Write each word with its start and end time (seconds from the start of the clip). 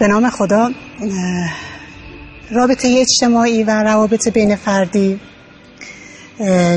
به 0.00 0.08
نام 0.08 0.30
خدا 0.30 0.70
رابطه 2.50 2.96
اجتماعی 3.00 3.64
و 3.64 3.70
روابط 3.70 4.28
بین 4.28 4.56
فردی 4.56 5.20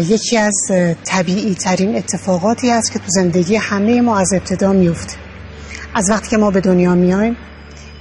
یکی 0.09 0.37
از 0.37 0.53
طبیعی 1.03 1.55
ترین 1.55 1.95
اتفاقاتی 1.95 2.71
است 2.71 2.91
که 2.93 2.99
تو 2.99 3.05
زندگی 3.07 3.55
همه 3.55 4.01
ما 4.01 4.17
از 4.17 4.33
ابتدا 4.33 4.73
میفته 4.73 5.15
از 5.95 6.09
وقتی 6.09 6.29
که 6.29 6.37
ما 6.37 6.51
به 6.51 6.61
دنیا 6.61 6.95
میایم 6.95 7.37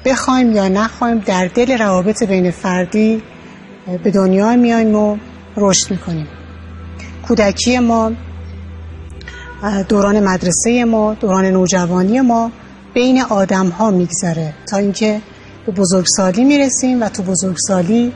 بخوایم 0.04 0.52
یا 0.52 0.68
نخوایم 0.68 1.18
در 1.18 1.46
دل 1.46 1.78
روابط 1.78 2.22
بین 2.22 2.50
فردی 2.50 3.22
به 4.04 4.10
دنیا 4.10 4.56
میایم 4.56 4.94
و 4.94 5.16
رشد 5.56 5.90
می‌کنیم. 5.90 6.26
کودکی 7.28 7.78
ما 7.78 8.12
دوران 9.88 10.20
مدرسه 10.20 10.84
ما 10.84 11.14
دوران 11.14 11.44
نوجوانی 11.44 12.20
ما 12.20 12.52
بین 12.94 13.22
آدم 13.22 13.68
ها 13.68 13.90
میگذره. 13.90 14.54
تا 14.70 14.76
اینکه 14.76 15.20
به 15.66 15.72
بزرگسالی 15.72 16.44
می‌رسیم 16.44 17.02
و 17.02 17.08
تو 17.08 17.22
بزرگسالی 17.22 18.12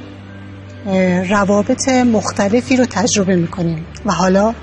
روابط 1.29 1.89
مختلفی 1.89 2.77
رو 2.77 2.85
تجربه 2.85 3.37
می‌کنیم. 3.37 3.87
و 4.07 4.13
حالا 4.13 4.55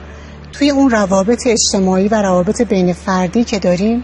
توی 0.53 0.69
اون 0.69 0.89
روابط 0.89 1.47
اجتماعی 1.47 2.07
و 2.07 2.21
روابط 2.21 2.61
بین 2.61 2.93
فردی 2.93 3.43
که 3.43 3.59
داریم 3.59 4.03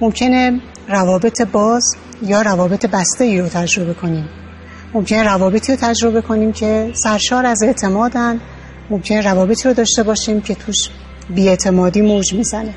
ممکنه 0.00 0.60
روابط 0.88 1.42
باز 1.42 1.96
یا 2.22 2.42
روابط 2.42 2.86
بسته 2.86 3.24
ای 3.24 3.40
رو 3.40 3.48
تجربه 3.48 3.94
کنیم. 3.94 4.28
ممکنه 4.94 5.22
روابطی 5.22 5.72
رو 5.72 5.78
تجربه 5.82 6.20
کنیم 6.20 6.52
که 6.52 6.92
سرشار 6.94 7.46
از 7.46 7.62
اعتمادن. 7.62 8.40
ممکنه 8.90 9.20
روابطی 9.20 9.68
رو 9.68 9.74
داشته 9.74 10.02
باشیم 10.02 10.40
که 10.40 10.54
توش 10.54 10.76
بیاعتمادی 11.30 12.00
موج 12.00 12.34
می‌زنه. 12.34 12.74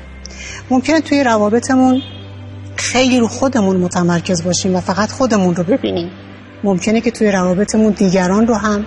ممکنه 0.70 1.00
توی 1.00 1.24
روابطمون 1.24 2.02
خیلی 2.92 3.18
رو 3.18 3.28
خودمون 3.28 3.76
متمرکز 3.76 4.44
باشیم 4.44 4.76
و 4.76 4.80
فقط 4.80 5.10
خودمون 5.10 5.56
رو 5.56 5.64
ببینیم. 5.64 6.10
ممکنه 6.64 7.00
که 7.00 7.10
توی 7.10 7.30
روابطمون 7.30 7.92
دیگران 7.92 8.46
رو 8.46 8.54
هم 8.54 8.86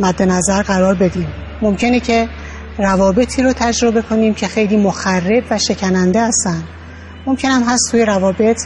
مد 0.00 0.22
نظر 0.22 0.62
قرار 0.62 0.94
بدیم. 0.94 1.26
ممکنه 1.62 2.00
که 2.00 2.28
روابطی 2.78 3.42
رو 3.42 3.52
تجربه 3.52 4.02
کنیم 4.02 4.34
که 4.34 4.46
خیلی 4.46 4.76
مخرب 4.76 5.44
و 5.50 5.58
شکننده 5.58 6.22
هستن. 6.22 6.62
ممکن 7.26 7.48
هم 7.48 7.62
هست 7.62 7.90
توی 7.90 8.04
روابط 8.04 8.60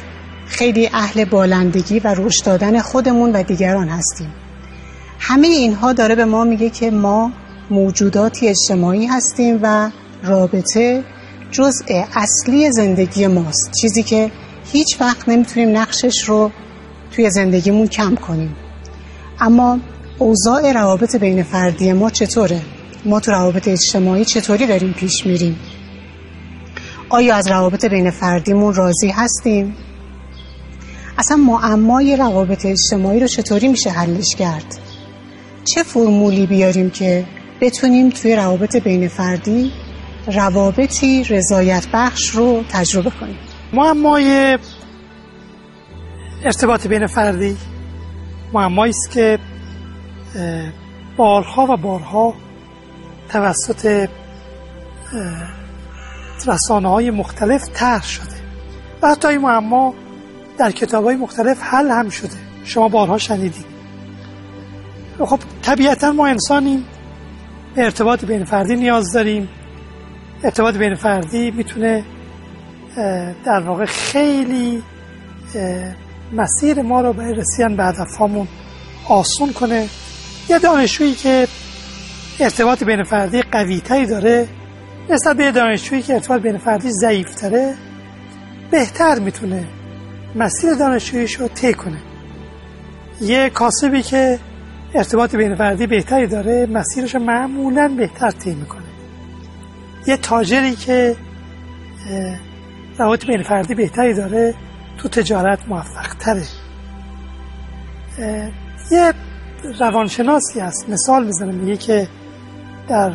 خیلی 0.46 0.90
اهل 0.92 1.24
بالندگی 1.24 2.00
و 2.00 2.14
رشد 2.16 2.44
دادن 2.44 2.80
خودمون 2.80 3.32
و 3.32 3.42
دیگران 3.42 3.88
هستیم. 3.88 4.32
همه 5.18 5.46
اینها 5.46 5.92
داره 5.92 6.14
به 6.14 6.24
ما 6.24 6.44
میگه 6.44 6.70
که 6.70 6.90
ما 6.90 7.32
موجوداتی 7.70 8.48
اجتماعی 8.48 9.06
هستیم 9.06 9.58
و 9.62 9.90
رابطه 10.24 11.04
جزء 11.50 12.04
اصلی 12.14 12.72
زندگی 12.72 13.26
ماست. 13.26 13.70
چیزی 13.80 14.02
که 14.02 14.30
هیچ 14.72 15.00
وقت 15.00 15.28
نمی‌تونیم 15.28 15.76
نقشش 15.76 16.24
رو 16.24 16.50
توی 17.12 17.30
زندگیمون 17.30 17.86
کم 17.86 18.14
کنیم 18.14 18.56
اما 19.40 19.78
اوضاع 20.18 20.72
روابط 20.72 21.16
بین 21.16 21.42
فردی 21.42 21.92
ما 21.92 22.10
چطوره؟ 22.10 22.60
ما 23.04 23.20
تو 23.20 23.30
روابط 23.30 23.68
اجتماعی 23.68 24.24
چطوری 24.24 24.66
داریم 24.66 24.92
پیش 24.92 25.26
میریم؟ 25.26 25.58
آیا 27.08 27.36
از 27.36 27.48
روابط 27.48 27.84
بین 27.84 28.10
فردیمون 28.10 28.74
راضی 28.74 29.08
هستیم؟ 29.08 29.76
اصلا 31.18 31.36
معمای 31.36 32.16
روابط 32.16 32.66
اجتماعی 32.66 33.20
رو 33.20 33.26
چطوری 33.26 33.68
میشه 33.68 33.90
حلش 33.90 34.34
کرد؟ 34.38 34.78
چه 35.64 35.82
فرمولی 35.82 36.46
بیاریم 36.46 36.90
که 36.90 37.24
بتونیم 37.60 38.10
توی 38.10 38.36
روابط 38.36 38.76
بین 38.76 39.08
فردی 39.08 39.72
روابطی 40.26 41.24
رضایت 41.24 41.86
بخش 41.92 42.30
رو 42.30 42.64
تجربه 42.70 43.10
کنیم 43.10 43.38
معمای 43.76 44.58
ارتباط 46.44 46.86
بین 46.86 47.06
فردی 47.06 47.56
معمایی 48.52 48.90
است 48.90 49.10
که 49.10 49.38
بارها 51.16 51.66
و 51.66 51.76
بارها 51.76 52.34
توسط 53.28 54.08
رسانه 56.46 56.88
های 56.88 57.10
مختلف 57.10 57.62
طرح 57.74 58.02
شده 58.04 58.36
و 59.02 59.08
حتی 59.08 59.28
این 59.28 59.40
معما 59.40 59.94
در 60.58 60.70
کتاب 60.70 61.04
های 61.04 61.16
مختلف 61.16 61.62
حل 61.62 61.90
هم 61.90 62.08
شده. 62.08 62.36
شما 62.64 62.88
بارها 62.88 63.18
شنیدید. 63.18 63.64
خب 65.18 65.40
طبیعتا 65.62 66.12
ما 66.12 66.26
انسانیم. 66.26 66.84
ارتباط 67.76 68.24
بین 68.24 68.44
فردی 68.44 68.76
نیاز 68.76 69.12
داریم. 69.12 69.48
ارتباط 70.44 70.76
بین 70.76 70.94
فردی 70.94 71.50
می‌تونه 71.50 72.04
در 73.44 73.60
واقع 73.66 73.84
خیلی 73.84 74.82
مسیر 76.32 76.82
ما 76.82 77.00
رو 77.00 77.12
برای 77.12 77.34
رسیدن 77.34 77.76
به 77.76 77.84
هدفهامون 77.84 78.48
آسون 79.08 79.52
کنه. 79.52 79.88
یه 80.48 80.58
دانشجویی 80.58 81.14
که 81.14 81.48
ارتباط 82.40 82.84
بین 82.84 83.02
فردی 83.02 83.42
قوی 83.42 83.80
تری 83.80 84.06
داره 84.06 84.48
نسبت 85.10 85.36
به 85.36 85.50
دانشجویی 85.50 86.02
که 86.02 86.14
ارتباط 86.14 86.40
بین 86.42 86.58
فردی 86.58 86.90
ضعیف 86.90 87.34
تره 87.34 87.74
بهتر 88.70 89.18
می‌تونه 89.18 89.64
مسیر 90.34 90.74
دانشجوییش 90.74 91.34
رو 91.34 91.48
طی 91.48 91.74
کنه. 91.74 91.98
یه 93.20 93.50
کاسبی 93.50 94.02
که 94.02 94.38
ارتباط 94.94 95.36
بین 95.36 95.54
فردی 95.54 95.86
بهتری 95.86 96.26
داره 96.26 96.66
مسیرش 96.66 97.14
رو 97.14 97.20
معمولا 97.20 97.88
بهتر 97.88 98.30
طی 98.30 98.54
می‌کنه. 98.54 98.82
یه 100.06 100.16
تاجری 100.16 100.76
که 100.76 101.16
روابط 102.98 103.26
بین 103.26 103.42
فردی 103.42 103.74
بهتری 103.74 104.14
داره 104.14 104.54
تو 104.98 105.08
تجارت 105.08 105.68
موفق 105.68 106.14
تره 106.20 106.42
یه 108.90 109.12
روانشناسی 109.80 110.60
هست 110.60 110.88
مثال 110.88 111.26
می‌زنه 111.26 111.52
میگه 111.52 111.76
که 111.76 112.08
در 112.88 113.12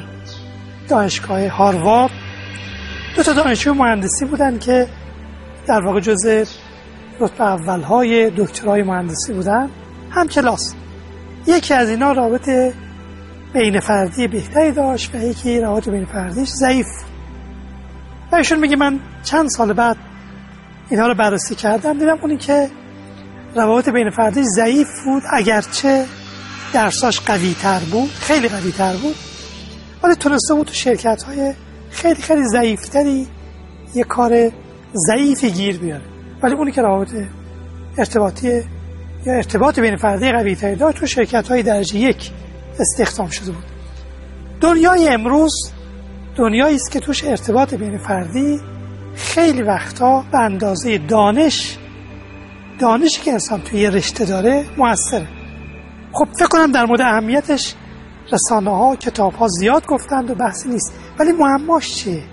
دانشگاه 0.89 1.47
هاروارد 1.47 2.11
دو 3.15 3.23
تا 3.23 3.33
دانشجو 3.33 3.73
مهندسی 3.73 4.25
بودن 4.25 4.59
که 4.59 4.87
در 5.67 5.85
واقع 5.85 5.99
جزء 5.99 6.43
رتبه 7.19 7.41
اولهای 7.41 8.31
دکترای 8.37 8.83
مهندسی 8.83 9.33
بودن 9.33 9.69
هم 10.11 10.27
کلاس. 10.27 10.75
یکی 11.47 11.73
از 11.73 11.89
اینا 11.89 12.11
رابطه 12.11 12.73
بین 13.53 13.79
فردی 13.79 14.27
بهتری 14.27 14.71
داشت 14.71 15.15
و 15.15 15.17
یکی 15.17 15.59
روابط 15.59 15.89
بین 15.89 16.05
فردیش 16.05 16.49
ضعیف 16.49 16.87
و 18.31 18.35
ایشون 18.35 18.59
میگه 18.59 18.75
من 18.75 18.99
چند 19.23 19.49
سال 19.49 19.73
بعد 19.73 19.97
اینها 20.89 21.07
رو 21.07 21.15
بررسی 21.15 21.55
کردم 21.55 21.99
دیدم 21.99 22.17
اونی 22.21 22.37
که 22.37 22.69
روابط 23.55 23.89
بین 23.89 24.09
فردیش 24.09 24.45
ضعیف 24.45 24.87
بود 25.05 25.23
اگرچه 25.33 26.05
درساش 26.73 27.19
قوی 27.19 27.55
تر 27.61 27.79
بود 27.79 28.09
خیلی 28.09 28.47
قوی 28.49 28.71
تر 28.71 28.93
بود 28.93 29.15
ولی 30.03 30.15
تونسته 30.15 30.53
بود 30.53 30.67
تو 30.67 30.73
شرکت 30.73 31.23
های 31.23 31.53
خیلی 31.91 32.21
خیلی 32.21 32.43
ضعیفتری 32.43 33.27
یه 33.95 34.03
کار 34.03 34.51
ضعیفی 35.07 35.51
گیر 35.51 35.77
بیاره. 35.77 36.03
ولی 36.43 36.55
اونی 36.55 36.71
که 36.71 36.81
روابط 36.81 37.09
ارتباطی 37.97 38.63
یا 39.25 39.33
ارتباط 39.33 39.79
بین 39.79 39.95
فردی 39.95 40.31
قوی 40.31 40.55
تری 40.55 40.75
داشت 40.75 40.97
تو 40.97 41.05
شرکت 41.05 41.47
های 41.47 41.63
درجه 41.63 41.95
یک 41.95 42.31
استخدام 42.79 43.29
شده 43.29 43.51
بود. 43.51 43.63
دنیای 44.61 45.09
امروز 45.09 45.71
دنیایی 46.35 46.75
است 46.75 46.91
که 46.91 46.99
توش 46.99 47.23
ارتباط 47.23 47.73
بین 47.73 47.97
فردی 47.97 48.59
خیلی 49.15 49.61
وقتا 49.61 50.23
به 50.31 50.39
اندازه 50.39 50.97
دانش 50.97 51.77
دانشی 52.79 53.21
که 53.21 53.31
انسان 53.31 53.61
توی 53.61 53.79
یه 53.79 53.89
رشته 53.89 54.25
داره 54.25 54.65
موثره. 54.77 55.27
خب 56.11 56.27
فکر 56.39 56.47
کنم 56.47 56.71
در 56.71 56.85
مورد 56.85 57.01
اهمیتش 57.01 57.75
رسانه 58.31 58.69
ها 58.69 58.95
کتاب 58.95 59.33
ها 59.33 59.47
زیاد 59.47 59.85
گفتند 59.85 60.31
و 60.31 60.35
بحثی 60.35 60.69
نیست. 60.69 60.93
ولی 61.19 61.31
معماش 61.31 61.95
چیه؟ 61.95 62.23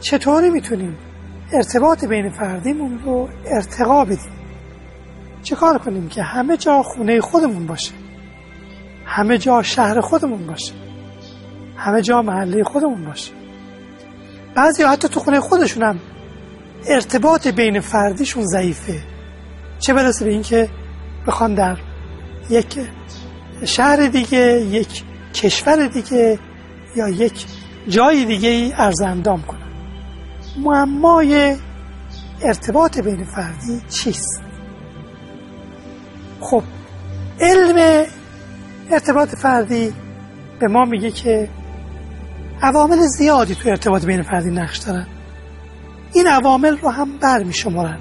چطوری 0.00 0.50
می‌تونیم 0.50 0.98
ارتباط 1.52 2.04
بین 2.04 2.30
فردیمون 2.30 2.98
رو 3.04 3.28
ارتقا 3.46 4.04
بدیم؟ 4.04 4.32
چه 5.42 5.56
کار 5.56 5.78
کنیم 5.78 6.08
که 6.08 6.22
همه 6.22 6.56
جا 6.56 6.82
خونه 6.82 7.20
خودمون 7.20 7.66
باشه؟ 7.66 7.92
همه 9.06 9.38
جا 9.38 9.62
شهر 9.62 10.00
خودمون 10.00 10.46
باشه؟ 10.46 10.81
همه 11.82 12.02
جا 12.02 12.22
محله 12.22 12.64
خودمون 12.64 13.04
باشه. 13.04 13.32
بعضی 14.54 14.82
حتی 14.82 15.08
تو 15.08 15.20
خونه 15.20 15.40
خودشون 15.40 15.82
هم 15.82 15.98
ارتباط 16.88 17.48
بین 17.48 17.80
فردیشون 17.80 18.44
ضعیفه. 18.46 19.00
چه 19.78 19.94
برسه 19.94 20.24
به 20.24 20.30
اینکه 20.30 20.68
بخوان 21.26 21.54
در 21.54 21.76
یک 22.50 22.78
شهر 23.64 23.96
دیگه 24.06 24.60
یک 24.60 25.02
کشور 25.34 25.86
دیگه 25.86 26.38
یا 26.96 27.08
یک 27.08 27.46
جای 27.88 28.24
دیگه 28.24 28.48
ای 28.48 28.72
ارزندام 28.76 29.42
کنن. 29.42 29.72
معمای 30.58 31.56
ارتباط 32.42 32.98
بین 32.98 33.24
فردی 33.24 33.80
چیست؟ 33.90 34.42
خب 36.40 36.62
علم 37.40 38.06
ارتباط 38.90 39.28
فردی 39.34 39.92
به 40.60 40.68
ما 40.68 40.84
میگه 40.84 41.10
که 41.10 41.48
عوامل 42.62 43.06
زیادی 43.06 43.54
تو 43.54 43.68
ارتباط 43.68 44.04
بین 44.04 44.22
فردی 44.22 44.50
نقش 44.50 44.78
دارن. 44.78 45.06
این 46.14 46.26
عوامل 46.26 46.76
رو 46.78 46.88
هم 46.88 47.18
بر 47.18 47.42
می 47.42 47.52
شمارن 47.52 47.98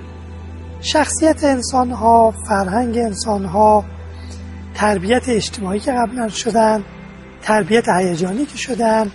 شخصیت 0.82 1.44
انسان 1.44 1.92
ها 1.92 2.34
فرهنگ 2.48 2.98
انسان 2.98 3.46
ها 3.46 3.86
تربیت 4.76 5.30
اجتماعی 5.30 5.80
که 5.80 5.92
قبلا 5.92 6.28
شدن 6.30 6.84
تربیت 7.42 7.90
هیجانی 7.90 8.46
که 8.46 8.58
شدن 8.58 9.12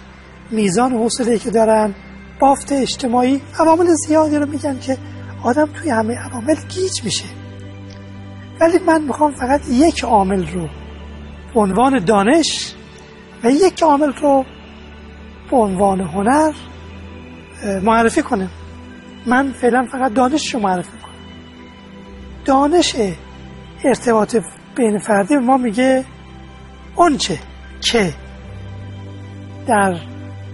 میزان 0.51 0.93
حوصله 0.93 1.39
که 1.39 1.51
دارن 1.51 1.95
بافت 2.41 2.73
اجتماعی. 2.73 3.43
عوامل 3.59 3.87
زیادی 4.07 4.37
رو 4.37 4.47
میگن 4.47 4.79
که 4.79 4.99
آدم 5.45 5.67
توی 5.67 5.91
همه 5.91 6.15
عوامل 6.15 6.55
گیج 6.55 7.05
میشه. 7.05 7.25
ولی 8.61 8.79
من 8.79 9.03
می‌خوام 9.03 9.35
فقط 9.35 9.61
یک 9.71 10.05
عامل 10.05 10.47
رو 10.53 10.69
به 11.55 11.61
عنوان 11.61 12.05
دانش 12.05 12.75
و 13.45 13.51
یک 13.51 13.83
عامل 13.83 14.13
رو 14.13 14.45
به 15.51 15.57
عنوان 15.57 16.01
هنر 16.01 16.53
معرفی 17.83 18.23
کنم 18.23 18.51
من 19.27 19.53
فعلا 19.53 19.87
فقط 19.93 20.13
دانش 20.13 20.55
رو 20.55 20.61
معرفی 20.61 20.99
کنم 21.03 21.13
دانش 22.45 22.97
ارتباط 23.85 24.37
بین 24.77 24.99
فردی 24.99 25.37
ما 25.37 25.57
میگه 25.57 26.05
چه؟ 27.19 27.39
که. 27.81 28.15
در 29.67 30.01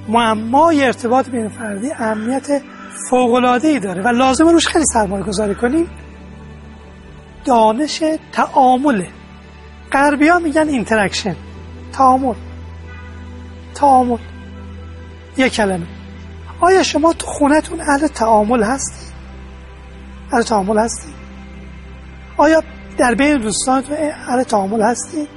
معمای 0.08 0.84
ارتباط 0.84 1.28
بین 1.28 1.48
فردی 1.48 1.92
اهمیت 1.92 2.62
ای 3.64 3.80
داره 3.80 4.02
و 4.02 4.08
لازم 4.08 4.48
روش 4.48 4.68
خیلی 4.68 4.84
سرمایه 4.84 5.24
گذاری 5.24 5.54
کنیم. 5.54 5.90
دانش 7.44 8.02
تعامله 8.32 9.08
غربی 9.92 10.28
ها 10.28 10.38
میگن 10.38 10.68
interaction 10.68 11.36
تعامل. 11.92 12.34
تعامل. 13.74 14.18
یک 15.36 15.52
کلمه 15.52 15.86
آیا 16.60 16.82
شما 16.82 17.12
تو 17.12 17.26
خونتون 17.26 17.80
اهل 17.80 18.06
تعامل 18.06 18.62
هستی؟ 18.62 19.12
اهل 20.32 20.42
تعامل 20.42 20.78
هستی؟ 20.78 21.12
آیا 22.36 22.62
در 22.98 23.14
بین 23.14 23.38
دوستانتون 23.38 23.96
اهل 24.28 24.42
تعامل 24.42 24.82
هستی؟ 24.82 25.28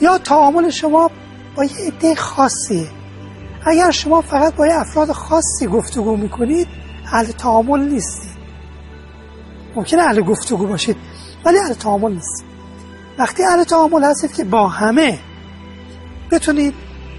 یا 0.00 0.18
تعامل 0.18 0.70
شما 0.70 1.10
با 1.56 1.64
یه 1.64 1.70
عده 1.86 2.14
خاصیه 2.14 2.88
اگر 3.66 3.90
شما 3.90 4.20
فقط 4.20 4.54
با 4.54 4.66
یه 4.66 4.74
افراد 4.74 5.12
خاصی 5.12 5.66
گفتگو 5.66 6.16
می‌کنید 6.16 6.68
اهل 7.12 7.26
تعامل 7.26 7.80
نیستید 7.80 8.32
ممکنه 9.76 10.02
اهل 10.02 10.20
گفتگو 10.20 10.66
باشید 10.66 10.96
ولی 11.44 11.58
اهل 11.58 11.74
تعامل 11.74 12.12
نیستید 12.12 12.46
وقتی 13.18 13.44
اهل 13.44 13.64
تعامل 13.64 14.04
هستید 14.04 14.32
که 14.32 14.44
با 14.44 14.68
همه 14.68 15.18
بتونید 16.30 16.74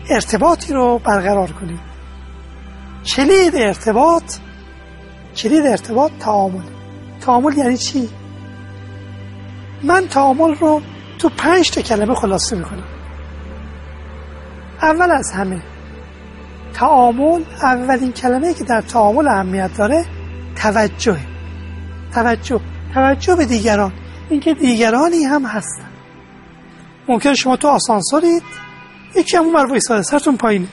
ارتباطی 0.10 0.74
رو 0.74 1.00
برقرار 1.00 1.52
کنید 1.52 1.80
کلید 3.06 3.56
ارتباط 3.56 4.36
کلید 5.36 5.66
ارتباط 5.66 6.12
تعامل. 6.20 6.64
تعامل 7.22 7.58
یعنی 7.58 7.78
چی؟ 7.78 8.10
من 9.84 10.08
تعامل 10.08 10.56
رو 10.56 10.82
تو 11.20 11.30
پنج 11.30 11.72
تا 11.72 11.82
کلمه 11.82 12.16
خلاصه 12.16 12.56
می‌کنم. 12.56 12.84
اول 14.82 15.12
از 15.12 15.32
همه 15.32 15.62
تعامل 16.74 17.44
اولین 17.62 18.12
کلمه 18.12 18.54
که 18.54 18.64
در 18.64 18.82
تعامل 18.82 19.28
اهمیت 19.28 19.78
داره 19.78 20.06
توجه. 20.56 21.20
توجه. 22.14 22.60
توجه 22.94 23.36
به 23.36 23.46
دیگران. 23.46 23.94
اینکه 24.30 24.54
دیگرانی 24.54 25.24
هم 25.24 25.46
هستن. 25.46 25.90
ممکن 27.08 27.34
شما 27.34 27.56
تو 27.56 27.68
آسانسورید 27.68 28.44
یکی 29.16 29.38
همون 29.38 29.54
بر 29.54 29.66
وایساده 29.66 30.02
سرتون 30.02 30.38
پایینه. 30.38 30.68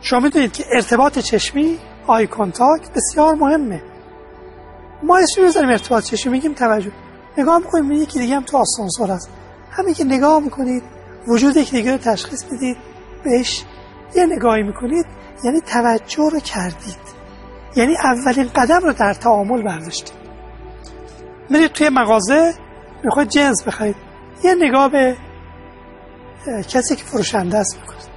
شما 0.00 0.20
می‌دونید 0.20 0.52
که 0.52 0.64
ارتباط 0.72 1.18
چشمی 1.18 1.78
آی 2.06 2.26
کانتاکت 2.26 2.90
بسیار 2.94 3.34
مهمه. 3.34 3.82
ما 5.02 5.18
اسمی 5.18 5.44
بزنیم 5.44 5.68
ارتباط 5.68 6.04
چشمی 6.04 6.32
میگیم 6.32 6.52
توجه. 6.52 6.92
نگاه 7.38 7.58
می‌کنیم 7.58 7.92
یکی 7.92 8.18
دیگه 8.18 8.36
هم 8.36 8.42
تو 8.42 8.56
آسانسور 8.56 9.10
هست. 9.10 9.30
همین 9.70 9.94
که 9.94 10.04
نگاه 10.04 10.40
می‌کنید 10.40 10.82
وجود 11.28 11.56
یکی 11.56 11.76
دیگه 11.76 11.92
رو 11.92 11.98
تشخیص 11.98 12.44
می‌دید 12.52 12.76
بهش 13.24 13.64
یه 14.14 14.26
نگاهی 14.26 14.62
می‌کنید 14.62 15.06
یعنی 15.44 15.60
توجه 15.60 16.28
رو 16.32 16.40
کردید. 16.40 17.16
یعنی 17.76 17.96
اولین 17.96 18.48
قدم 18.54 18.80
رو 18.82 18.92
در 18.92 19.14
تعامل 19.14 19.62
برداشتید. 19.62 20.16
میرید 21.50 21.72
توی 21.72 21.88
مغازه 21.88 22.54
می‌خواید 23.04 23.28
جنس 23.28 23.64
بخرید. 23.64 23.96
یه 24.44 24.54
نگاه 24.54 24.88
به 24.88 25.16
کسی 26.68 26.96
که 26.96 27.04
فروشنده 27.04 27.58
است 27.58 27.76
می‌کنید 27.80 28.08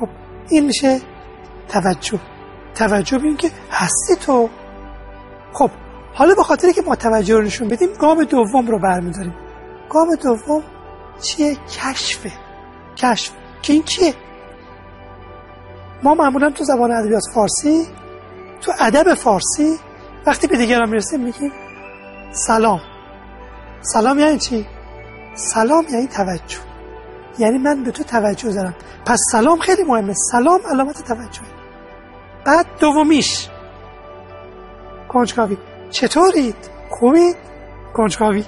خب 0.00 0.08
این 0.48 0.66
میشه 0.66 1.00
توجه. 1.68 2.20
توجه 2.74 3.18
به 3.18 3.34
که 3.34 3.50
هستی 3.70 4.16
تو. 4.16 4.48
خب 5.52 5.70
حالا 6.14 6.34
به 6.34 6.42
خاطری 6.42 6.72
که 6.72 6.82
ما 6.82 6.96
توجه 6.96 7.34
رو 7.34 7.42
نشون 7.42 7.68
بدیم 7.68 7.88
گام 7.92 8.24
دوم 8.24 8.66
رو 8.66 8.78
برمیداریم. 8.78 9.34
گام 9.90 10.14
دوم 10.14 10.62
چیه؟ 11.22 11.56
کشفه. 11.56 12.32
کشف. 12.96 13.32
که 13.62 13.72
این 13.72 13.82
چیه 13.82 14.14
ما 16.02 16.14
معمولا 16.14 16.50
تو 16.50 16.64
زبان 16.64 16.92
ادبیات 16.92 17.22
فارسی 17.34 17.86
تو 18.60 18.72
ادب 18.80 19.14
فارسی 19.14 19.78
وقتی 20.26 20.46
به 20.46 20.56
دیگران 20.56 20.88
می‌رسیم 20.88 21.20
میگیم 21.20 21.52
سلام. 22.32 22.80
سلام 23.82 24.18
یعنی 24.18 24.38
چی؟ 24.38 24.66
سلام 25.34 25.84
یعنی 25.90 26.06
توجه. 26.06 26.73
یعنی 27.38 27.58
من 27.58 27.82
به 27.84 27.90
تو 27.90 28.04
توجه 28.04 28.52
دارم. 28.52 28.74
پس 29.06 29.18
سلام 29.32 29.58
خیلی 29.58 29.82
مهمه. 29.82 30.14
سلام 30.32 30.60
علامت 30.70 31.02
توجه 31.02 31.40
بعد 32.46 32.66
دومیش. 32.80 33.48
کنجکاوی. 35.08 35.58
چطورید؟ 35.90 36.56
خوبید؟ 36.90 37.36
کنجکاوی. 37.94 38.44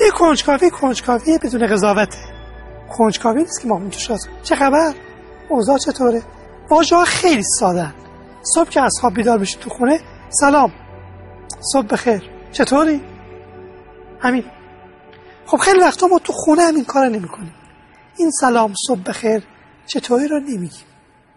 این 0.00 0.10
کنجکاوی 0.18 0.70
کنجکاوی 0.70 1.38
بدون 1.38 1.66
قضاوته. 1.66 2.18
کنجکاوی 2.98 3.42
نیست 3.42 3.62
که 3.62 3.68
ما 3.68 3.80
تو 3.90 4.16
چه 4.42 4.54
خبر؟ 4.54 4.94
اوضاع 5.48 5.78
چطوره؟ 5.78 6.22
واژه 6.70 7.04
خیلی 7.04 7.42
ساده 7.42 7.94
صبح 8.54 8.68
که 8.68 8.80
از 8.80 8.98
خواب 9.00 9.14
بیدار 9.14 9.38
بشید 9.38 9.60
تو 9.60 9.70
خونه 9.70 10.00
سلام. 10.28 10.72
صبح 11.72 11.86
بخیر. 11.86 12.22
چطوری؟ 12.52 13.00
همین. 14.20 14.44
خب 15.46 15.56
خیلی 15.56 15.80
وقتا 15.80 16.06
ما 16.06 16.18
تو 16.18 16.32
خونه 16.32 16.62
همین 16.62 16.84
کار 16.84 17.08
نمی 17.08 17.28
کنیم 17.28 17.54
این 18.16 18.30
سلام 18.30 18.74
صبح 18.86 19.02
بخیر 19.02 19.42
چطوری 19.86 20.28
رو 20.28 20.40
نمیگیم 20.40 20.86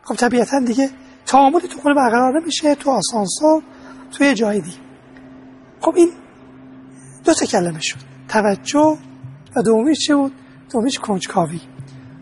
خب 0.04 0.16
طبیعتا 0.16 0.60
دیگه 0.60 0.90
تعاملی 1.26 1.68
تو 1.68 1.80
خونه 1.80 1.96
برقرار 1.96 2.42
نمیشه 2.42 2.76
تو 2.76 2.92
آسانسور 2.92 3.64
توی 4.12 4.34
جای 4.34 4.62
دیگه. 4.62 4.78
خب 5.82 5.94
این 5.96 6.12
دو 7.26 7.34
تا 7.34 7.46
کلمه 7.46 7.80
شد. 7.82 7.98
توجه 8.28 8.98
و 9.56 9.62
دومیش 9.62 10.00
چه 10.08 10.16
بود؟ 10.16 10.32
دومیش 10.72 11.00
کنجکاوی. 11.00 11.62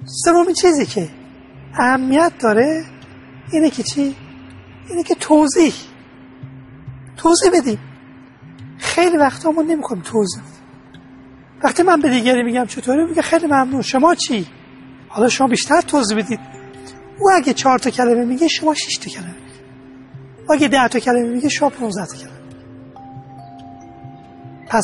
سومی 0.06 0.54
چیزی 0.54 0.86
که 0.86 1.10
اهمیت 1.74 2.32
داره 2.40 2.86
اینه 3.52 3.70
که 3.70 3.84
چی؟ 3.84 4.16
اینه 4.90 5.04
که 5.04 5.16
توضیح. 5.16 5.74
توضیح 7.18 7.52
بدیم. 7.54 7.80
خیلی 8.78 9.18
وقتا 9.18 9.52
ما 9.52 9.62
نمی‌خوایم 9.62 10.04
توضیح 10.04 10.44
وقتی 11.64 11.84
من 11.84 12.02
به 12.02 12.10
دیگری 12.10 12.44
میگم 12.44 12.66
چطوری 12.66 13.06
میگه 13.06 13.22
خیلی 13.22 13.46
ممنون. 13.46 13.82
شما 13.82 14.16
چی؟ 14.16 14.48
حالا 15.10 15.30
شما 15.30 15.48
بیشتر 15.48 15.82
توضیح 15.82 16.18
بدید. 16.18 16.40
او 17.20 17.32
اگه 17.36 17.54
چهار 17.54 17.80
تا 17.80 17.90
کلمه 17.90 18.26
میگه 18.26 18.48
شما 18.48 18.74
شش 18.74 18.98
تا 18.98 19.10
کلمه 19.10 19.28
میگه. 19.28 20.54
اگه 20.54 20.68
ده 20.68 20.88
تا 20.88 21.00
کلمه 21.00 21.30
میگه 21.30 21.50
شما 21.50 21.70
15 21.70 22.06
تا 22.06 22.16
کلمه 22.16 22.38
پس 24.70 24.84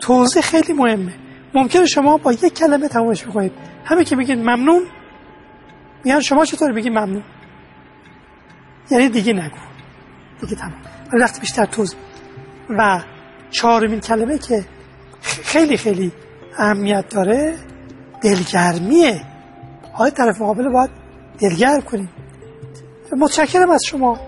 توضیح 0.00 0.42
خیلی 0.42 0.72
مهمه. 0.72 1.14
ممکنه 1.54 1.86
شما 1.86 2.16
با 2.16 2.32
یک 2.32 2.54
کلمه 2.54 2.88
تمامش 2.88 3.24
بکنید. 3.24 3.52
همه 3.84 4.04
که 4.04 4.16
میگید 4.16 4.38
ممنون 4.38 4.82
میگن 6.04 6.20
شما 6.20 6.44
چطور 6.44 6.72
بگی 6.72 6.90
ممنون. 6.90 7.24
یعنی 8.90 9.08
دیگه 9.08 9.32
نگو. 9.32 9.56
دیگه 10.40 10.56
تمام. 10.56 10.82
وقتی 11.20 11.40
بیشتر 11.40 11.66
توز 11.66 11.94
و 12.70 13.00
چهارمین 13.50 14.00
کلمه 14.00 14.38
که 14.38 14.64
خیلی 15.42 15.76
خیلی 15.76 16.12
اهمیت 16.58 17.04
داره. 17.08 17.56
دلگرمیه. 18.22 19.20
های 19.94 20.10
طرف 20.10 20.40
مقابل 20.40 20.68
باید 20.68 20.90
دلگرم 21.40 21.80
کنیم 21.80 22.08
متشکرم 23.16 23.70
از 23.70 23.84
شما. 23.84 24.18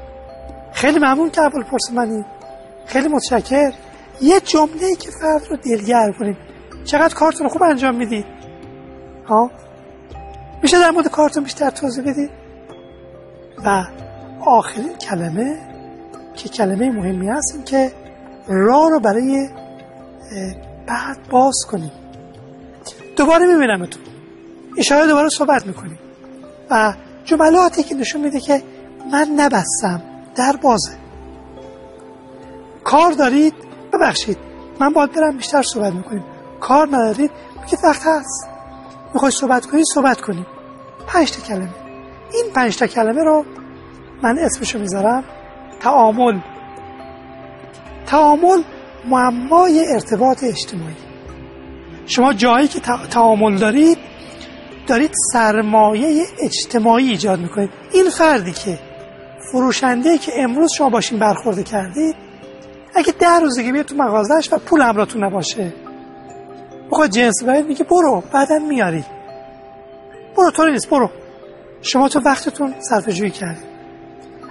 خیلی 0.72 0.98
ممنون 0.98 1.30
که 1.30 1.40
اول 1.40 1.62
پرس 1.62 1.90
منی. 1.94 2.24
خیلی 2.86 3.08
متشکر. 3.08 3.72
یه 4.20 4.40
جمله 4.40 4.94
که 4.98 5.10
فرد 5.10 5.46
رو 5.50 5.56
دلگرم 5.56 6.12
کنیم 6.12 6.36
چقدر 6.84 7.14
کارتون 7.14 7.48
خوب 7.48 7.62
انجام 7.62 7.94
می‌دید 7.94 8.24
ها؟ 9.26 9.50
میشه 10.62 10.78
در 10.78 10.90
مورد 10.90 11.08
کارتون 11.08 11.44
بیشتر 11.44 11.70
توضیح 11.70 12.04
بدید 12.04 12.30
و 13.64 13.84
آخرین 14.46 14.96
کلمه 14.96 15.56
که 16.36 16.48
کلمه 16.48 16.90
مهمی 16.90 17.28
هست 17.28 17.54
این 17.54 17.64
که 17.64 17.92
راه 18.48 18.90
رو 18.90 19.00
برای 19.00 19.48
بعد 20.90 21.28
باز 21.30 21.54
کنیم. 21.70 21.92
دوباره 23.16 23.46
می‌بینم 23.46 23.86
تو 23.86 24.00
اشاره 24.76 25.06
دوباره 25.06 25.28
صحبت 25.28 25.66
می‌کنیم. 25.66 25.98
و 26.70 26.94
جملاتی 27.24 27.82
که 27.82 27.94
نشون 27.94 28.20
میده 28.20 28.40
که 28.40 28.62
من 29.12 29.28
نبستم 29.36 30.02
در 30.36 30.56
بازه. 30.62 30.92
کار 32.84 33.12
دارید 33.12 33.54
ببخشید. 33.92 34.38
من 34.80 34.92
باید 34.92 35.12
برم 35.12 35.36
بیشتر 35.36 35.62
صحبت 35.62 35.92
می‌کنیم. 35.92 36.24
کار 36.60 36.86
ندارید 36.86 37.30
که 37.66 37.78
وقت 37.84 38.02
هست. 38.06 38.48
می‌خوای 39.14 39.32
صحبت 39.32 39.66
کنید 39.66 39.84
صحبت 39.94 40.20
کنیم. 40.20 40.46
پنج 41.06 41.32
تا 41.32 41.40
کلمه. 41.40 41.74
این 42.32 42.52
پنج 42.54 42.76
تا 42.76 42.86
کلمه 42.86 43.24
رو 43.24 43.44
من 44.22 44.38
اسمشو 44.38 44.78
می‌ذارم. 44.78 45.24
تعامل. 45.80 46.40
تعامل 48.06 48.62
معمای 49.08 49.86
ارتباط 49.94 50.44
اجتماعی. 50.44 50.96
شما 52.06 52.32
جایی 52.32 52.68
که 52.68 52.80
تعامل 53.10 53.58
دارید 53.58 53.98
دارید 54.86 55.10
سرمایه 55.32 56.26
اجتماعی 56.42 57.08
ایجاد 57.08 57.40
می‌کنید. 57.40 57.70
این 57.92 58.10
فردی 58.10 58.52
که 58.52 58.78
فروشنده 59.52 60.18
که 60.18 60.32
امروز 60.36 60.72
شما 60.72 60.90
باشین 60.90 61.18
برخورده 61.18 61.62
کردید 61.62 62.16
اگه 62.94 63.12
ده 63.12 63.40
روزگی 63.40 63.72
بیاد 63.72 63.84
تو 63.84 63.94
مغازش 63.96 64.52
و 64.52 64.58
پول 64.58 64.80
همراهتون 64.80 65.24
نباشه. 65.24 65.74
بخواد 66.90 67.10
جنس 67.10 67.44
باید 67.44 67.66
میگه 67.66 67.84
برو 67.84 68.22
بعدا 68.32 68.58
میاری. 68.58 69.04
برو 70.36 70.50
طوری 70.50 70.72
نیست 70.72 70.90
برو. 70.90 71.10
شما 71.82 72.08
تو 72.08 72.20
وقتتون 72.20 72.74
صرف 72.80 73.08
جویی 73.08 73.30
کردید. 73.30 73.70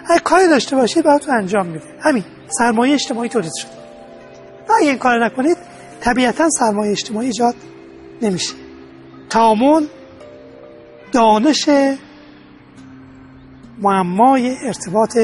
اگه 0.10 0.20
کاری 0.20 0.48
داشته 0.48 0.76
باشید 0.76 1.04
براتون 1.04 1.36
انجام 1.36 1.66
میده 1.66 1.86
همین 2.02 2.24
سرمایه 2.50 2.94
اجتماعی 2.94 3.30
تولید 3.30 3.52
شد 4.70 4.76
اگه 4.82 4.90
این 4.90 4.98
کار 4.98 5.26
نکنید 5.26 5.58
طبیعتا 6.02 6.50
سرمایه 6.50 6.92
اجتماعی 6.92 7.28
ایجاد 7.28 7.56
نمیشه. 8.22 8.54
تعامل 9.30 9.86
دانش 11.12 11.70
معمای 13.82 14.56
ارتباط 14.66 15.18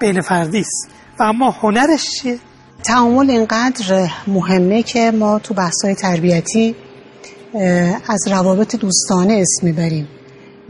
بین 0.00 0.20
فردی 0.20 0.60
است. 0.60 0.88
و 1.18 1.22
اما 1.22 1.50
هنرش 1.50 2.10
چیه؟ 2.10 2.38
تعامل 2.84 3.30
اینقدر 3.30 4.10
مهمه 4.26 4.82
که 4.82 5.10
ما 5.10 5.38
تو 5.38 5.54
بحث‌های 5.54 5.94
تربیتی 5.94 6.76
از 8.08 8.28
روابط 8.30 8.76
دوستانه 8.76 9.32
اسم 9.32 9.66
می‌بریم. 9.66 10.08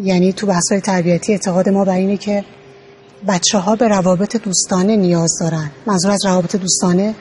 یعنی 0.01 0.33
تو 0.33 0.47
بحث‌های 0.47 0.81
تربیتی 0.81 1.33
اعتقاد 1.33 1.69
ما 1.69 1.85
بر 1.85 1.95
اینه 1.95 2.17
که 2.17 2.45
بچه 3.29 3.59
ها 3.59 3.77
به 3.77 3.89
روابط 3.89 4.37
دوستانه 4.37 4.97
نیاز 4.97 5.31
دارن. 5.41 5.71
منظور 5.87 6.11
از 6.11 6.27
روابط 6.27 6.57
دوستانه 6.57 7.15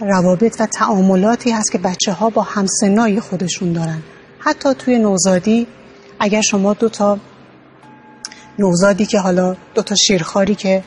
روابط 0.00 0.56
و 0.60 0.66
تعاملاتی 0.66 1.50
هست 1.50 1.72
که 1.72 1.78
بچه 1.78 2.12
ها 2.12 2.30
با 2.30 2.42
همسنای 2.42 3.20
خودشون 3.20 3.72
دارن. 3.72 4.02
حتی 4.38 4.74
توی 4.74 4.98
نوزادی 4.98 5.66
اگر 6.20 6.40
شما 6.40 6.74
دو 6.74 6.88
تا 6.88 7.18
نوزادی 8.58 9.06
که 9.06 9.18
حالا 9.18 9.56
دو 9.74 9.82
تا 9.82 9.94
شیرخاری 9.94 10.54
که 10.54 10.84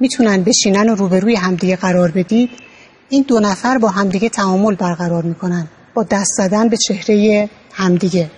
می‌تونن 0.00 0.42
بشینن 0.42 0.88
و 0.88 0.94
روبروی 0.94 1.34
همدیگه 1.34 1.76
قرار 1.76 2.10
بدید 2.10 2.50
این 3.08 3.24
دو 3.28 3.40
نفر 3.40 3.78
با 3.78 3.88
همدیگه 3.88 4.28
تعامل 4.28 4.74
برقرار 4.74 5.22
می‌کنن. 5.22 5.68
با 5.94 6.02
دست 6.02 6.30
زدن 6.36 6.68
به 6.68 6.76
چهره 6.76 7.50
همدیگه. 7.72 8.30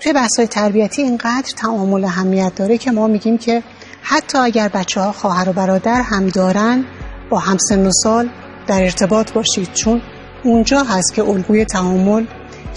توی 0.00 0.12
بحث 0.12 0.40
تربیتی 0.40 1.02
اینقدر 1.02 1.52
تعامل 1.56 2.04
اهمیت 2.04 2.54
داره 2.54 2.78
که 2.78 2.90
ما 2.90 3.06
میگیم 3.06 3.38
که 3.38 3.62
حتی 4.02 4.38
اگر 4.38 4.68
بچه 4.68 5.00
ها 5.00 5.12
خواهر 5.12 5.48
و 5.48 5.52
برادر 5.52 6.02
هم 6.02 6.28
دارن 6.28 6.84
با 7.30 7.38
همسن 7.38 7.86
و 7.86 7.90
سال 8.02 8.28
در 8.66 8.82
ارتباط 8.82 9.32
باشید 9.32 9.72
چون 9.72 10.02
اونجا 10.44 10.82
هست 10.82 11.14
که 11.14 11.22
الگوی 11.22 11.64
تعامل 11.64 12.24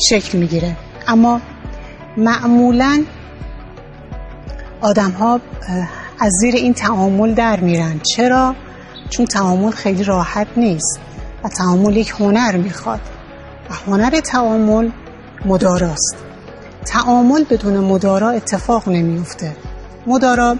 شکل 0.09 0.37
می‌گیره. 0.37 0.75
اما 1.07 1.41
معمولا 2.17 3.03
آدم 4.81 5.11
ها 5.11 5.39
از 6.19 6.31
زیر 6.41 6.55
این 6.55 6.73
تعامل 6.73 7.33
در 7.33 7.59
میرن. 7.59 7.99
چرا؟ 8.15 8.55
چون 9.09 9.25
تعامل 9.25 9.71
خیلی 9.71 10.03
راحت 10.03 10.47
نیست 10.57 10.99
و 11.43 11.49
تعامل 11.49 11.97
یک 11.97 12.13
هنر 12.19 12.57
می‌خواد. 12.57 13.01
و 13.69 13.73
هنر 13.73 14.19
تعامل 14.19 14.89
مداراست. 15.45 16.15
تعامل 16.85 17.43
بدون 17.49 17.77
مدارا 17.77 18.29
اتفاق 18.29 18.89
نمیفته 18.89 19.55
مدارا 20.07 20.55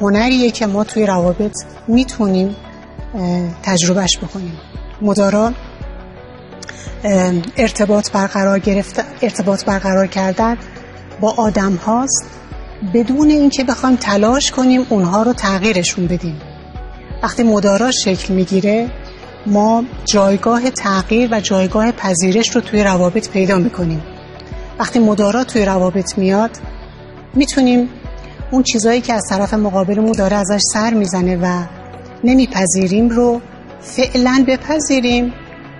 هنریه 0.00 0.50
که 0.50 0.66
ما 0.66 0.84
توی 0.84 1.06
روابط 1.06 1.56
می‌تونیم 1.88 2.56
تجربهش 3.62 4.18
بکنیم. 4.18 4.58
مدارا 5.02 5.52
ارتباط 7.56 8.10
برقرار 8.10 8.58
گرفت 8.58 9.04
ارتباط 9.22 9.64
برقرار 9.64 10.06
کردن 10.06 10.56
با 11.20 11.34
آدم 11.36 11.74
هاست. 11.74 12.30
بدون 12.94 13.30
اینکه 13.30 13.64
بخوایم 13.64 13.96
تلاش 13.96 14.50
کنیم 14.50 14.86
اونها 14.88 15.22
رو 15.22 15.32
تغییرشون 15.32 16.06
بدیم. 16.06 16.40
وقتی 17.22 17.42
مدارا 17.42 17.90
شکل 17.90 18.34
می‌گیره 18.34 18.90
ما 19.46 19.84
جایگاه 20.04 20.70
تغییر 20.70 21.28
و 21.32 21.40
جایگاه 21.40 21.92
پذیرش 21.92 22.50
رو 22.50 22.60
توی 22.60 22.84
روابط 22.84 23.28
پیدا 23.28 23.58
می‌کنیم. 23.58 24.02
وقتی 24.78 24.98
مدارا 24.98 25.44
توی 25.44 25.64
روابط 25.64 26.18
میاد 26.18 26.50
می‌تونیم 27.34 27.88
اون 28.50 28.62
چیزایی 28.62 29.00
که 29.00 29.14
از 29.14 29.22
طرف 29.30 29.54
مقابلمون 29.54 30.12
داره 30.12 30.36
ازش 30.36 30.60
سر 30.72 30.94
می‌زنه 30.94 31.36
و 31.36 31.64
نمیپذیریم 32.24 33.08
رو 33.08 33.40
فعلا 33.80 34.44
بپذیریم 34.48 35.32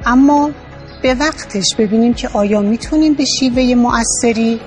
اما 0.06 0.50
به 1.02 1.14
وقتش 1.14 1.64
ببینیم 1.78 2.14
که 2.14 2.28
آیا 2.32 2.60
می‌تونیم 2.60 3.14
به 3.14 3.24
شیوه 3.24 3.74
مؤثری 3.74 4.60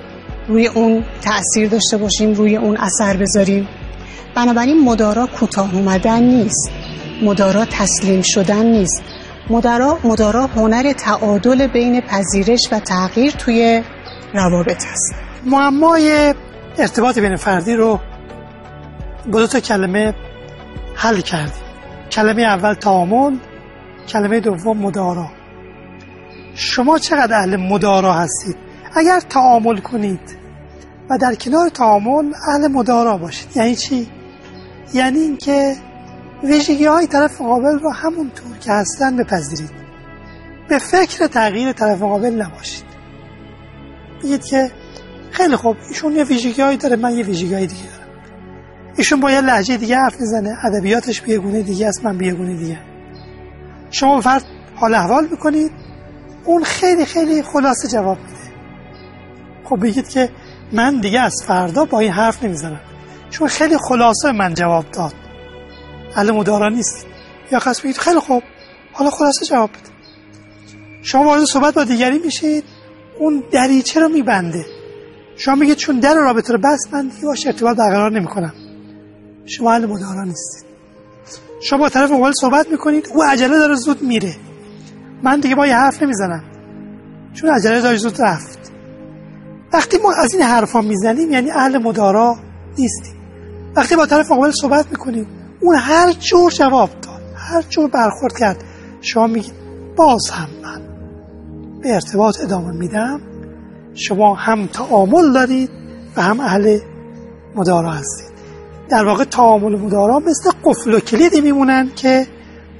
روی 0.48 0.66
اون 0.66 1.04
تأثیر 1.22 1.68
داشته 1.68 1.96
باشیم 1.96 2.32
روی 2.32 2.56
اون 2.56 2.76
اثر 2.76 3.16
بذاریم. 3.16 3.68
بنابراین 4.36 4.84
مدارا 4.84 5.26
کوتاه 5.26 5.74
اومدن 5.74 6.22
نیست 6.22 6.70
مدارا 7.22 7.64
تسلیم 7.64 8.22
شدن 8.24 8.66
نیست. 8.66 9.02
مدارا, 9.50 9.98
مدارا 10.04 10.46
هنر 10.46 10.92
تعادل 10.92 11.66
بین 11.66 12.00
پذیرش 12.00 12.60
و 12.72 12.78
تغییر 12.80 13.30
توی 13.30 13.82
روابط 14.34 14.84
هست. 14.86 15.14
معمای 15.46 16.34
ارتباط 16.78 17.18
بین 17.18 17.36
فردی 17.36 17.74
رو 17.74 18.00
با 19.32 19.40
دو 19.40 19.46
تا 19.46 19.60
کلمه 19.60 20.14
حل 20.94 21.20
کردیم. 21.20 21.67
کلمه 22.10 22.42
اول 22.42 22.74
تعامل 22.74 23.36
کلمه 24.08 24.40
دوم 24.40 24.78
مدارا. 24.78 25.30
شما 26.54 26.98
چقدر 26.98 27.34
اهل 27.34 27.56
مدارا 27.56 28.12
هستید؟ 28.12 28.56
اگر 28.94 29.20
تعامل 29.20 29.78
کنید 29.78 30.36
و 31.10 31.18
در 31.18 31.34
کنار 31.34 31.68
تعامل 31.68 32.32
اهل 32.48 32.68
مدارا 32.68 33.18
باشید. 33.18 33.56
یعنی 33.56 33.76
چی؟ 33.76 34.08
یعنی 34.94 35.18
اینکه 35.18 35.76
ویژگی 36.42 36.86
های 36.86 37.06
طرف 37.06 37.40
مقابل 37.40 37.78
رو 37.78 37.90
همونطور 37.90 38.58
که 38.60 38.72
هستن 38.72 39.16
بپذیرید. 39.16 39.70
به 40.68 40.78
فکر 40.78 41.26
تغییر 41.26 41.72
طرف 41.72 42.02
مقابل 42.02 42.42
نباشید. 42.42 42.84
بگید 44.22 44.44
که 44.44 44.70
خیلی 45.30 45.56
خوب 45.56 45.76
ایشون 45.88 46.16
یه 46.16 46.24
ویژگی 46.24 46.76
داره 46.76 46.96
من 46.96 47.12
یه 47.12 47.24
ویژگی 47.24 47.66
دیگه 47.66 47.97
ایشون 48.98 49.20
با 49.20 49.30
یه 49.30 49.40
لحجه 49.40 49.76
دیگه 49.76 49.96
حرف 49.96 50.20
می‌زنه 50.20 50.58
ادبیاتش 50.64 51.20
به 51.20 51.38
گونه 51.38 51.62
دیگه 51.62 51.86
است 51.86 52.04
من 52.04 52.18
به 52.18 52.32
گونه 52.32 52.56
دیگه. 52.56 52.78
شما 53.90 54.20
فرد 54.20 54.44
حال 54.74 54.94
احوال 54.94 55.28
می‌کنید 55.30 55.72
اون 56.44 56.64
خیلی 56.64 57.04
خیلی 57.04 57.42
خلاصه 57.42 57.88
جواب 57.88 58.18
میده. 58.18 58.52
خب 59.64 59.82
بگید 59.82 60.08
که 60.08 60.30
من 60.72 61.00
دیگه 61.00 61.20
از 61.20 61.34
فردا 61.46 61.84
با 61.84 62.00
این 62.00 62.12
حرف 62.12 62.44
نمی‌زنم. 62.44 62.80
چون 63.30 63.48
خیلی 63.48 63.78
خلاصه 63.78 64.32
من 64.32 64.54
جواب 64.54 64.84
داد. 64.90 65.14
اهل 66.16 66.30
مدارا 66.30 66.68
نیست. 66.68 67.06
یا 67.52 67.58
خاص 67.58 67.80
بگید 67.80 67.98
خیلی 67.98 68.20
خوب 68.20 68.42
حالا 68.92 69.10
خلاصه 69.10 69.46
جواب 69.46 69.70
بده. 69.70 69.90
شما 71.02 71.24
وارد 71.24 71.44
صحبت 71.44 71.74
با 71.74 71.84
دیگری 71.84 72.18
میشید 72.18 72.64
اون 73.18 73.42
دریچه 73.52 74.00
رو 74.00 74.08
میبنده. 74.08 74.66
شما 75.36 75.54
میگید 75.54 75.76
چون 75.76 76.00
در 76.00 76.14
رابطه 76.14 76.52
رو 76.52 76.58
بس 76.58 76.78
من 76.92 77.08
دیگه 77.08 77.24
باش 77.26 77.46
ارتباط 77.46 77.76
برقرار 77.76 78.12
نمی‌کنم. 78.12 78.52
شما 79.48 79.72
اهل 79.72 79.86
مدارا 79.86 80.24
نیستید. 80.24 80.68
شما 81.62 81.78
با 81.78 81.88
طرف 81.88 82.10
مقابل 82.10 82.32
صحبت 82.40 82.68
می‌کنید 82.70 83.08
او 83.14 83.22
عجله 83.22 83.58
داره 83.58 83.74
زود 83.74 84.02
میره. 84.02 84.36
من 85.22 85.40
دیگه 85.40 85.54
با 85.54 85.66
یه 85.66 85.74
حرف 85.76 86.02
نمی‌زنم. 86.02 86.44
چون 87.34 87.50
عجله 87.50 87.80
داره 87.80 87.96
زود 87.96 88.22
رفت. 88.22 88.58
وقتی 89.72 89.98
ما 89.98 90.12
از 90.12 90.34
این 90.34 90.42
حرفا 90.42 90.80
می‌زنیم 90.80 91.30
یعنی 91.30 91.50
اهل 91.50 91.78
مدارا 91.78 92.36
نیستیم. 92.78 93.14
وقتی 93.76 93.96
با 93.96 94.06
طرف 94.06 94.30
مقابل 94.30 94.50
صحبت 94.50 94.86
می‌کنیم 94.90 95.26
اون 95.60 95.76
هر 95.78 96.12
جور 96.12 96.52
جواب 96.52 96.90
داد 97.02 97.22
هر 97.36 97.62
جور 97.62 97.90
برخورد 97.90 98.38
کرد 98.38 98.64
شما 99.00 99.26
میگید 99.26 99.54
باز 99.96 100.30
هم 100.30 100.48
من. 100.62 100.82
به 101.82 101.94
ارتباط 101.94 102.40
ادامه 102.40 102.72
میدم. 102.72 103.20
شما 103.94 104.34
هم 104.34 104.66
تعامل 104.66 105.32
دارید 105.32 105.70
و 106.16 106.22
هم 106.22 106.40
اهل 106.40 106.78
مدارا 107.54 107.90
هستید. 107.90 108.37
در 108.90 109.04
واقع 109.04 109.24
تعامل 109.24 109.78
مدارا 109.78 110.18
مثل 110.18 110.50
قفل 110.64 110.94
و 110.94 111.00
کلیدی 111.00 111.40
میمونن 111.40 111.90
که 111.96 112.26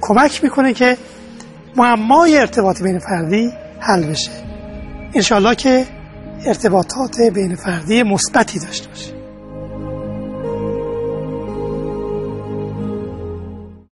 کمک 0.01 0.43
می‌کنه 0.43 0.73
که 0.73 0.97
معمای 1.75 2.37
ارتباط 2.37 2.83
بین 2.83 2.99
فردی 2.99 3.51
حل 3.79 4.03
بشه. 4.03 4.31
انشالله 5.13 5.55
که 5.55 5.85
ارتباطات 6.45 7.21
بین 7.33 7.55
فردی 7.55 8.03
مثبتی 8.03 8.59
داشته 8.59 8.87
باشه 8.87 9.18